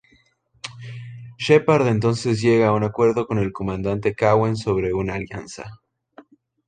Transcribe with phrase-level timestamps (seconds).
[1.37, 5.79] Sheppard entonces llega un acuerdo con el Comandante Cowen sobre una alianza.